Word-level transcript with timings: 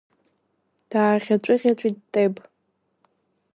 Дааӷьаҵәыӷьа-ҵәит 0.89 1.97
Теб. 2.13 2.33